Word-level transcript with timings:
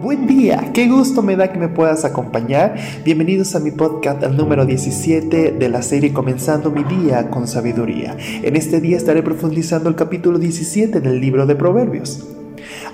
Buen 0.00 0.26
día, 0.26 0.70
qué 0.72 0.88
gusto 0.88 1.20
me 1.20 1.36
da 1.36 1.52
que 1.52 1.58
me 1.58 1.68
puedas 1.68 2.06
acompañar. 2.06 2.76
Bienvenidos 3.04 3.54
a 3.54 3.60
mi 3.60 3.70
podcast 3.70 4.22
al 4.22 4.34
número 4.34 4.64
17 4.64 5.52
de 5.52 5.68
la 5.68 5.82
serie 5.82 6.14
Comenzando 6.14 6.70
mi 6.70 6.82
día 6.82 7.28
con 7.28 7.46
sabiduría. 7.46 8.16
En 8.42 8.56
este 8.56 8.80
día 8.80 8.96
estaré 8.96 9.22
profundizando 9.22 9.90
el 9.90 9.94
capítulo 9.94 10.38
17 10.38 11.00
del 11.00 11.20
libro 11.20 11.44
de 11.44 11.56
Proverbios. 11.56 12.26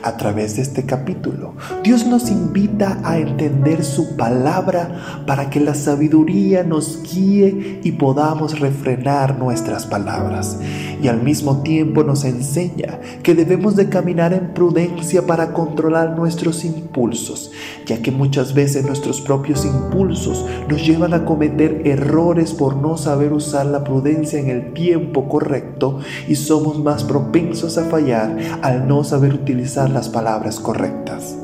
A 0.03 0.17
través 0.17 0.57
de 0.57 0.63
este 0.63 0.85
capítulo, 0.85 1.55
Dios 1.85 2.07
nos 2.07 2.31
invita 2.31 2.99
a 3.05 3.19
entender 3.19 3.85
su 3.85 4.17
palabra 4.17 5.23
para 5.27 5.49
que 5.51 5.61
la 5.61 5.75
sabiduría 5.75 6.65
nos 6.65 7.01
guíe 7.03 7.81
y 7.85 7.93
podamos 7.93 8.59
refrenar 8.59 9.39
nuestras 9.39 9.87
palabras. 9.87 10.59
Y 11.03 11.09
al 11.09 11.23
mismo 11.23 11.63
tiempo 11.63 12.05
nos 12.05 12.25
enseña 12.25 13.01
que 13.23 13.35
debemos 13.35 13.75
de 13.75 13.89
caminar 13.89 14.33
en 14.33 14.55
prudencia 14.55 15.27
para 15.27 15.53
controlar 15.53 16.17
nuestros 16.17 16.65
impulsos, 16.65 17.51
ya 17.87 18.01
que 18.01 18.13
muchas 18.13 18.55
veces 18.55 18.87
nuestros 18.87 19.21
propios 19.21 19.65
impulsos 19.65 20.47
nos 20.69 20.87
llevan 20.87 21.13
a 21.13 21.25
cometer 21.25 21.83
errores 21.85 22.53
por 22.53 22.77
no 22.77 22.97
saber 22.97 23.33
usar 23.33 23.67
la 23.67 23.83
prudencia 23.83 24.39
en 24.39 24.49
el 24.49 24.73
tiempo 24.75 25.29
correcto 25.29 25.99
y 26.29 26.37
somos 26.37 26.79
más 26.79 27.03
propensos 27.03 27.79
a 27.79 27.85
fallar 27.85 28.37
al 28.63 28.87
no 28.87 29.03
saber 29.03 29.35
utilizar 29.35 29.91
las 29.91 30.09
palabras 30.09 30.61
correctas. 30.61 31.42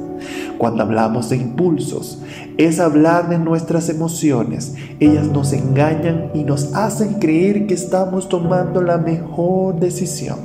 Cuando 0.58 0.82
hablamos 0.82 1.30
de 1.30 1.36
impulsos, 1.36 2.20
es 2.56 2.80
hablar 2.80 3.28
de 3.28 3.38
nuestras 3.38 3.88
emociones. 3.88 4.74
Ellas 4.98 5.28
nos 5.28 5.52
engañan 5.52 6.30
y 6.34 6.42
nos 6.42 6.74
hacen 6.74 7.14
creer 7.14 7.66
que 7.66 7.74
estamos 7.74 8.28
tomando 8.28 8.82
la 8.82 8.98
mejor 8.98 9.78
decisión. 9.78 10.38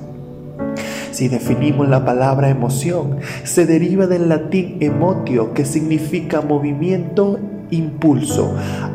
Si 1.12 1.28
definimos 1.28 1.90
la 1.90 2.06
palabra 2.06 2.50
emoción, 2.50 3.18
se 3.44 3.66
deriva 3.66 4.08
del 4.08 4.30
latín 4.30 4.78
emotio, 4.80 5.54
que 5.54 5.66
significa 5.66 6.42
movimiento 6.42 7.40
impulso. 7.74 8.54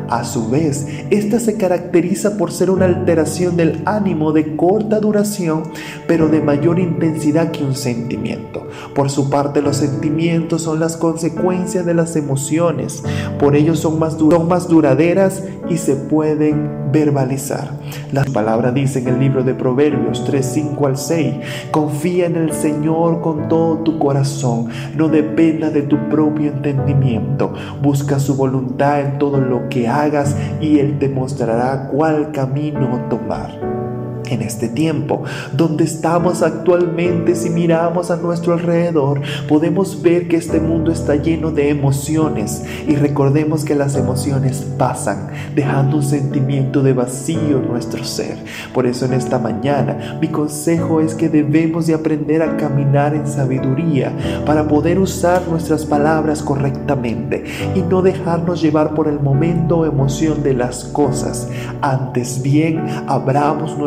A 0.09 0.23
su 0.23 0.49
vez, 0.49 0.87
esta 1.11 1.39
se 1.39 1.55
caracteriza 1.55 2.37
por 2.37 2.51
ser 2.51 2.71
una 2.71 2.85
alteración 2.85 3.57
del 3.57 3.81
ánimo 3.85 4.31
de 4.31 4.55
corta 4.55 4.99
duración, 4.99 5.63
pero 6.07 6.27
de 6.29 6.41
mayor 6.41 6.79
intensidad 6.79 7.51
que 7.51 7.63
un 7.63 7.75
sentimiento. 7.75 8.67
Por 8.95 9.09
su 9.09 9.29
parte, 9.29 9.61
los 9.61 9.77
sentimientos 9.77 10.63
son 10.63 10.79
las 10.79 10.97
consecuencias 10.97 11.85
de 11.85 11.93
las 11.93 12.15
emociones, 12.15 13.03
por 13.39 13.55
ello 13.55 13.75
son 13.75 13.99
más, 13.99 14.13
son 14.13 14.47
más 14.47 14.67
duraderas 14.67 15.43
y 15.69 15.77
se 15.77 15.95
pueden 15.95 16.91
verbalizar. 16.91 17.77
La 18.11 18.23
palabra 18.25 18.71
dice 18.71 18.99
en 18.99 19.07
el 19.09 19.19
libro 19.19 19.43
de 19.43 19.53
Proverbios 19.53 20.25
3, 20.25 20.45
5 20.45 20.87
al 20.87 20.97
6, 20.97 21.35
confía 21.69 22.25
en 22.25 22.35
el 22.35 22.51
Señor 22.53 23.21
con 23.21 23.47
todo 23.47 23.77
tu 23.79 23.99
corazón, 23.99 24.67
no 24.95 25.07
dependa 25.07 25.69
de 25.69 25.83
tu 25.83 25.97
propio 26.09 26.51
entendimiento, 26.51 27.53
busca 27.81 28.19
su 28.19 28.35
voluntad 28.35 28.68
en 28.77 29.17
todo 29.17 29.39
lo 29.39 29.69
que 29.69 29.87
hagas 29.87 30.35
y 30.61 30.79
Él 30.79 30.99
te 30.99 31.09
mostrará 31.09 31.87
cuál 31.87 32.31
camino 32.31 33.07
tomar 33.09 33.88
en 34.29 34.41
este 34.41 34.67
tiempo, 34.67 35.23
donde 35.53 35.83
estamos 35.83 36.41
actualmente, 36.41 37.35
si 37.35 37.49
miramos 37.49 38.11
a 38.11 38.17
nuestro 38.17 38.53
alrededor, 38.53 39.21
podemos 39.47 40.01
ver 40.01 40.27
que 40.27 40.37
este 40.37 40.59
mundo 40.59 40.91
está 40.91 41.15
lleno 41.15 41.51
de 41.51 41.69
emociones 41.69 42.63
y 42.87 42.95
recordemos 42.95 43.65
que 43.65 43.75
las 43.75 43.95
emociones 43.95 44.65
pasan, 44.77 45.29
dejando 45.55 45.97
un 45.97 46.03
sentimiento 46.03 46.83
de 46.83 46.93
vacío 46.93 47.59
en 47.59 47.67
nuestro 47.67 48.03
ser. 48.03 48.37
Por 48.73 48.85
eso 48.85 49.05
en 49.05 49.13
esta 49.13 49.39
mañana 49.39 50.17
mi 50.21 50.27
consejo 50.27 51.01
es 51.01 51.15
que 51.15 51.29
debemos 51.29 51.87
de 51.87 51.93
aprender 51.93 52.41
a 52.41 52.57
caminar 52.57 53.13
en 53.13 53.27
sabiduría 53.27 54.11
para 54.45 54.67
poder 54.67 54.99
usar 54.99 55.47
nuestras 55.47 55.85
palabras 55.85 56.41
correctamente 56.41 57.43
y 57.75 57.81
no 57.81 58.01
dejarnos 58.01 58.61
llevar 58.61 58.93
por 58.93 59.07
el 59.07 59.19
momento 59.19 59.79
o 59.79 59.85
emoción 59.85 60.43
de 60.43 60.53
las 60.53 60.85
cosas. 60.85 61.47
Antes 61.81 62.41
bien, 62.41 62.85
abramos 63.07 63.77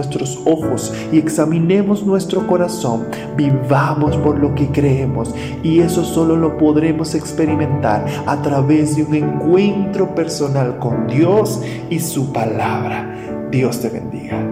ojos 0.45 0.93
y 1.13 1.19
examinemos 1.19 2.05
nuestro 2.05 2.47
corazón, 2.47 3.07
vivamos 3.37 4.17
por 4.19 4.39
lo 4.39 4.55
que 4.55 4.69
creemos 4.69 5.35
y 5.63 5.81
eso 5.81 6.05
solo 6.05 6.37
lo 6.37 6.59
podremos 6.59 7.15
experimentar 7.15 8.07
a 8.27 8.43
través 8.43 8.97
de 8.97 9.05
un 9.05 9.15
encuentro 9.15 10.15
personal 10.15 10.79
con 10.79 11.07
Dios 11.07 11.61
y 11.91 11.99
su 12.01 12.33
palabra. 12.33 13.49
Dios 13.51 13.81
te 13.81 13.89
bendiga. 13.89 14.52